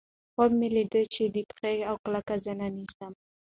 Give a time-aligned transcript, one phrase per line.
[0.33, 3.13] خوب مې ليدلے چې دې پښې اؤ کله زنه نيسم